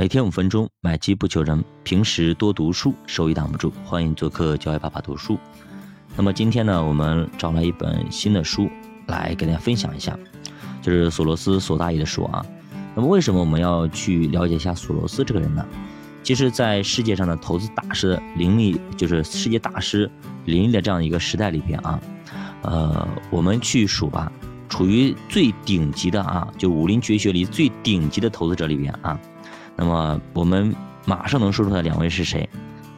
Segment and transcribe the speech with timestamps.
[0.00, 1.62] 每天五分钟，买基不求人。
[1.84, 3.70] 平时多读书，收益挡不住。
[3.84, 5.38] 欢迎做客教育爸爸读书。
[6.16, 8.70] 那么今天呢，我们找来一本新的书
[9.08, 10.18] 来给大家分享一下，
[10.80, 12.42] 就是索罗斯索大爷的书啊。
[12.94, 15.62] 那么为什么我们要去了解一下索罗斯这个人呢？
[16.22, 20.10] 其实，在世界上的投资大师林立，就是世界大师
[20.46, 22.00] 林立的这样一个时代里边啊，
[22.62, 24.32] 呃，我们去数吧，
[24.66, 29.20] 处于最顶级的啊，就武林绝学里最顶级的投资者里边啊。
[29.80, 30.76] 那么我们
[31.06, 32.46] 马上能说出来两位是谁？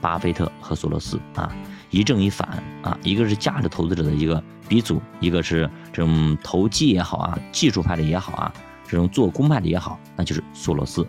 [0.00, 1.48] 巴菲特和索罗斯啊，
[1.90, 8.52] 一正一反啊，一个是价值投资者的一个鼻祖，一个是这种投机也好啊，技术派的也好啊，
[8.88, 11.06] 这种做空派的也好，那就是索罗斯。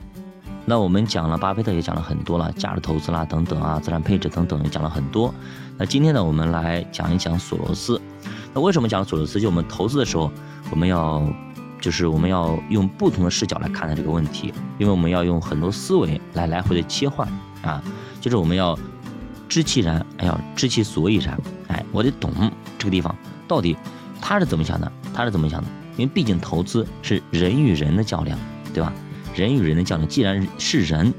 [0.63, 5.34] 那我们讲了巴菲特也讲了很多了，价值投资啦等等啊，资产配置等等也讲了很多。
[5.80, 7.99] 那今天呢，我们来讲一讲索罗斯。
[8.54, 9.41] 那为什么讲索罗斯？
[9.41, 10.32] 就我们投资的时候，
[10.70, 11.20] 我们要。
[11.84, 17.28] 就是我们要用不同的视角来看待这个问题，因为我们要用很多思维来来回的切换
[17.62, 17.84] 啊。
[18.22, 18.80] 就是我们要
[19.50, 22.32] 知其然，哎要知其所以然，哎，我得懂
[22.80, 23.13] 这个地方
[23.49, 23.76] 到底
[24.22, 25.68] 他是怎么想的，他是怎么想的。
[25.98, 28.40] 因为毕竟投资是人与人的较量，
[28.74, 28.94] 对吧？
[29.35, 31.13] 人与人的较量，既然是人，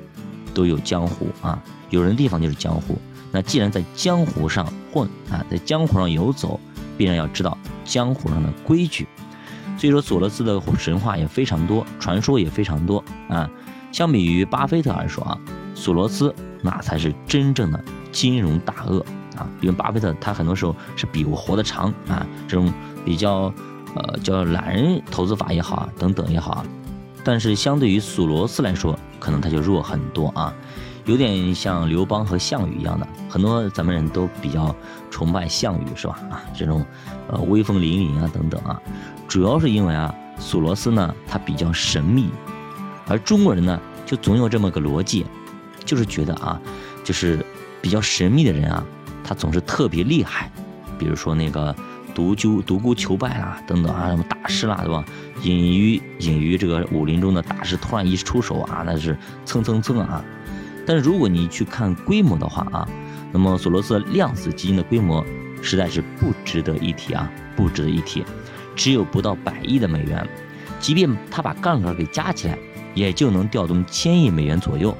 [0.54, 2.96] 都有江湖啊，有人的地方就是江湖。
[3.30, 6.58] 那既然在江湖上混啊，在江湖上游走，
[6.96, 9.06] 必然要知道江湖上的规矩。
[9.76, 13.48] 所以说，索罗斯的神话也非常多，传说也非常多啊。
[13.92, 15.38] 相比于巴菲特来说啊，
[15.74, 18.98] 索罗斯那才是真正的金融大鳄
[19.36, 19.48] 啊。
[19.60, 22.72] 因为巴菲特他很多时候是比我活得长啊，这种
[23.04, 23.52] 比较
[23.94, 26.66] 呃叫懒人投资法也好啊，等等也好啊。
[27.22, 30.52] 但是相对于索罗斯来说，可能他就弱很多啊，
[31.04, 33.06] 有点像刘邦和项羽一样的。
[33.28, 34.74] 很多咱们人都比较
[35.10, 36.18] 崇拜项羽是吧？
[36.30, 36.84] 啊，这种
[37.28, 38.80] 呃威风凛凛啊等等啊。
[39.28, 42.30] 主要是因为啊，索罗斯呢，他比较神秘，
[43.06, 45.26] 而中国人呢，就总有这么个逻辑，
[45.84, 46.60] 就是觉得啊，
[47.02, 47.44] 就是
[47.82, 48.84] 比较神秘的人啊，
[49.22, 50.50] 他总是特别厉害。
[50.98, 51.74] 比如说那个
[52.14, 55.04] 独孤独孤求败啦，等等啊，什么大师啦，对吧？
[55.42, 60.24] 隐于隐于这个武林中的大师，突然一出手啊，那是蹭蹭蹭啊。
[60.86, 62.88] 但是如果你去看规模的话啊，
[63.32, 65.24] 那么索罗斯量子基金的规模
[65.62, 68.24] 实在是不值得一提啊，不值得一提。
[68.76, 70.26] 只有不到百亿的美元，
[70.80, 72.58] 即便他把杠杆给加起来，
[72.92, 74.96] 也就能调动千亿美元左右，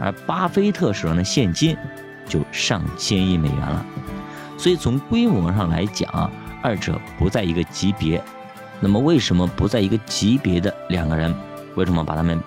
[0.00, 1.76] 而巴菲特手上的现金
[2.28, 3.86] 就上千亿美元了。
[4.58, 6.30] 所以从规模上来讲啊，
[6.60, 8.22] 二者不在一个级别。
[8.80, 11.32] 那么为什么不在一个级别的两个人，
[11.76, 12.38] 为什么把他们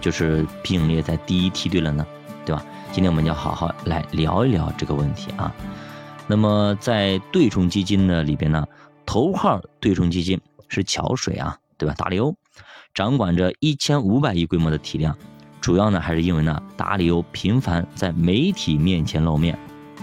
[0.00, 2.04] 就是并列在第一梯队了呢？
[2.46, 2.64] 对吧？
[2.92, 5.52] 今天我们要好好来聊一聊这个问题啊。
[6.26, 8.64] 那么在对冲基金的里边呢？
[9.04, 11.94] 头号对冲基金是桥水啊，对吧？
[11.96, 12.34] 达利欧
[12.94, 15.16] 掌管着一千五百亿规模的体量，
[15.60, 19.56] 主要呢还是因为呢，达利欧频繁在媒体面前露面，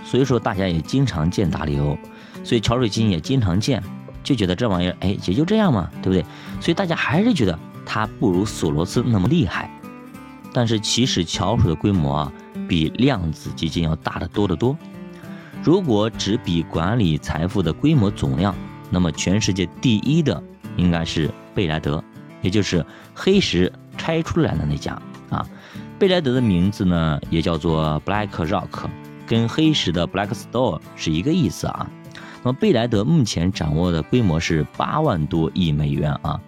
[0.06, 1.98] 所以说大家也经常见达利欧，
[2.44, 3.84] 所以桥水基金也经常见，
[4.24, 6.24] 就觉得这玩意儿哎也就这样嘛，对不对？
[6.62, 9.70] 所以大家还是觉得它不如索罗斯那么厉害，
[10.54, 12.34] 但是其实桥水的规模啊，
[12.68, 14.78] 比量子基金要大得多得多。
[15.64, 18.54] 如果只比管理财富的规模总量。
[18.90, 20.44] 那么，全世界第一的
[20.78, 22.04] 应该是贝莱德，
[22.44, 25.44] 也就是黑石拆出来的那家啊。
[25.98, 28.86] 贝莱德的名字呢，也叫做 Black Rock，
[29.26, 31.90] 跟黑石的 Black Store 是一个意思啊。
[32.44, 36.40] 那么，贝莱德目前掌握的规模是八万多亿美元啊。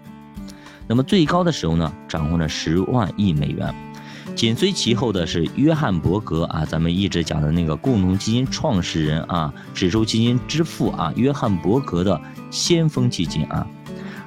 [0.86, 3.74] 那么，最高的时候呢，掌握了十万亿美元。
[4.36, 12.20] 紧随其后的是约翰伯格啊，咱们一直讲的那个共同基金创始人啊，指数基金之父啊，约翰伯格的
[12.52, 13.66] 先锋基金啊。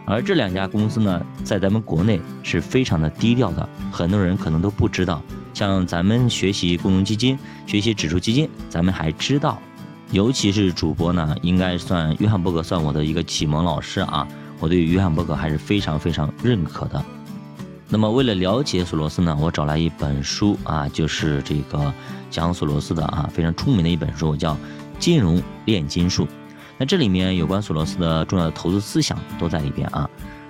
[0.06, 5.22] 而这两家公司呢，在咱们国内是非常的低调的，很多人可能都不知道。
[5.52, 9.60] 像咱们学习共同基金、学习指数基金，咱们还知道，
[10.10, 14.26] 尤其是主播呢，应该算约翰伯格算我的一个启蒙老师啊，
[14.58, 17.04] 我对约翰伯格还是非常非常认可的。
[17.90, 21.90] 那么，为了了解索罗斯呢，我找来一本书啊，就是这个
[22.30, 24.52] 讲索罗斯的啊，非常出名的一本书，叫
[24.98, 26.24] 《金融炼金术》。
[26.76, 30.08] 那这里面有关索罗斯的重要的投资思想都在里边啊。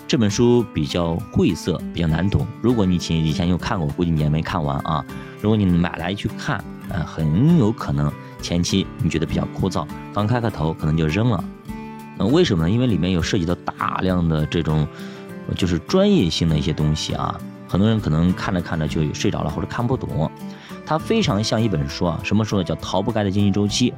[0.08, 2.44] 这本书比较晦涩，比较难懂。
[2.60, 5.04] 如果你以前有看过，估计你也没看完啊。
[5.40, 11.44] 如果你买来去看，呃，很有可能前期你觉得比较枯燥，刚开个头可能就扔了。
[12.18, 12.70] 那为什么呢？
[12.70, 14.88] 因为里面有涉及到大量的这种。
[15.54, 20.30] 就是专业性的一些东西啊，很多人可能看着看着就睡着了或者看不懂。
[20.86, 22.64] 它非常像一本书啊，什么书呢？
[22.64, 23.90] 叫《逃不开的经济周期》。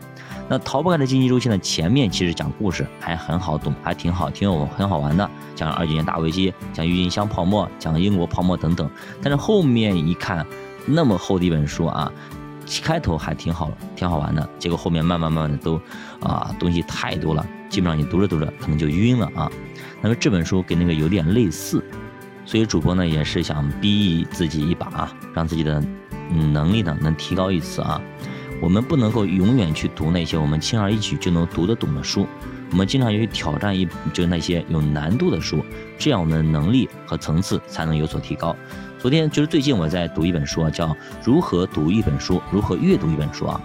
[0.49, 5.31] 那《逃不开的经济周期》呢，前面其实讲故事还很好懂，还挺好，挺有很好玩的。
[5.55, 8.91] 讲二几年大危机，讲郁金香泡沫，讲英国泡沫等等。
[9.23, 10.45] 但是后面一看，
[10.85, 12.11] 那么厚的一本书啊，
[12.83, 15.81] 开头还挺好，挺好玩的，结果后面慢慢慢慢的都
[16.21, 19.49] 啊东西太多了，基本上你读着读着可能就晕了啊。
[20.03, 21.85] 那么这本书跟那个有点类似，
[22.45, 25.83] 所以主播呢也是想逼自己一把啊，让自己的
[26.31, 28.01] 嗯能力呢能提高一次啊。
[28.63, 32.27] 我们不能够永远去读那些我们轻而易举就能读得懂的书，
[32.71, 35.65] 我们经常要去挑战一就那些有难度的书，
[35.99, 38.55] 这样我们的能力和层次才能有所提高。
[38.99, 40.89] 昨天就是最近我在读一本书啊，叫
[41.25, 43.59] 《如何读一本书，如何阅读一本书》啊。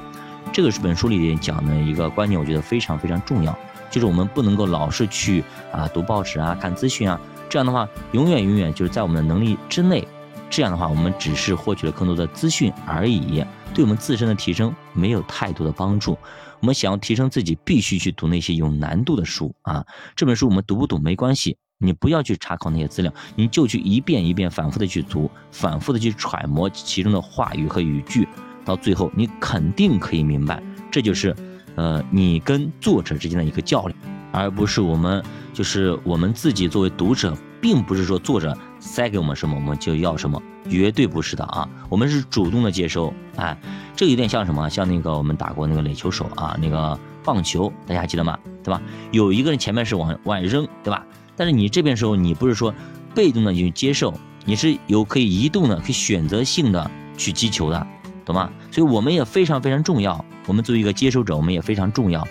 [0.54, 3.58] 这个是本书里面讲的一个观念，我觉得非常非常重要，
[3.90, 10.08] 就是我们不能够老是去啊读报纸啊、看资讯啊，这样的话永远永远就是在我们的能力之内。
[10.48, 13.44] 这样的话，我们只是获取了更多的资讯而已，
[13.74, 16.18] 对我们自身的提升没有太多的帮助。
[16.60, 19.86] 我们想要提升自己，必须去读那些有难度的书啊。
[20.16, 28.28] 这本书我们读不懂没关系，你不要去查考那些资料，你就去一遍一遍反复的去读，反复的去揣摩其中的话语和语句，
[28.64, 30.62] 到最后你肯定可以明白。
[30.92, 31.36] 这就是，
[31.76, 33.98] 呃，你跟作者之间的一个较量，
[34.32, 35.24] 而不是我们
[35.54, 38.58] 就是我们自己作为读者，并不是说作者。
[38.78, 40.40] 塞给我们什么，我们就要什么，
[40.70, 41.68] 绝对不是的啊！
[41.90, 43.58] 我们是主动的接收，哎，
[43.96, 44.70] 这有点像什么？
[44.70, 48.38] 像那个我们打过那个垒球手啊，那个棒球，大家还记得吗？
[48.64, 48.80] 对吧？
[49.12, 51.04] 有一个人前面是往外扔，对吧？
[51.36, 52.72] 但是你这边时候，你不是说
[53.16, 54.14] 被动的去接受，
[54.46, 57.88] 你是有可以移动的，可以选择性的去击球的，
[58.24, 58.52] 懂吗？
[58.70, 62.26] 所以我们也非常非常重要，我们作为一个接收者，我们也非常重要，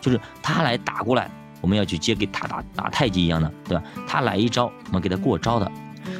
[0.00, 1.30] 就是他来打过来，
[1.60, 3.82] 我们要去接，给他打打太极一样的，对吧？
[4.06, 5.70] 他来一招，我们给他过招的。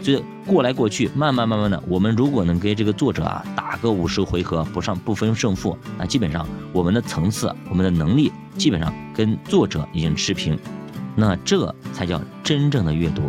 [0.02, 10.58] 所以过来过去，慢慢慢慢的，我们如果能给这个作者啊打个五十回合不上不分胜负，那基本上我们的层次、我们的能力基本上跟作者已经持平，
[11.14, 13.22] 那这才叫真正的阅读。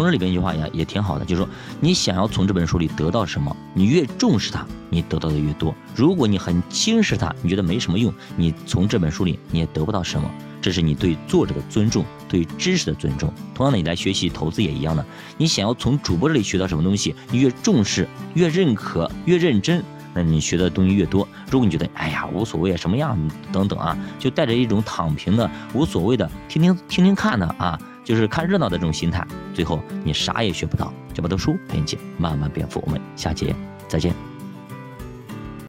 [0.00, 10.30] 同时里边一句话也也挺好的，就是说你想要从这本书里得到什么，你越重视它，你得到的越多；如果你很轻视它，你觉得没什么用，你从这本书里你也得不到什么。
[10.62, 13.30] 这是你对作者的尊重，对知识的尊重。
[13.54, 15.04] 同样的，你来学习投资也一样的。
[15.36, 21.28] 你想要从主播这里学到什么东西，你越重视、越认可、越认真，那你学的东西越多。
[21.50, 23.18] 如果你觉得哎呀无所谓啊，什么样
[23.52, 30.92] 等等啊，就带着一种躺平的、无所谓的、听听听听看的啊，就是看热闹的这种心态，最后你啥也学不到。
[31.12, 32.80] 就把读书陪你慢慢变富。
[32.86, 33.54] 我们下节
[33.88, 34.29] 再见。